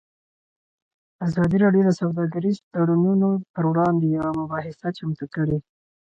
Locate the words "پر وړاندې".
3.53-4.05